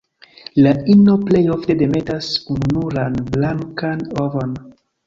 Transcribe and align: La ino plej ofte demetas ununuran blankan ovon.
La 0.65 0.71
ino 0.93 1.17
plej 1.27 1.43
ofte 1.57 1.77
demetas 1.83 2.33
ununuran 2.57 3.21
blankan 3.31 4.07
ovon. 4.27 4.63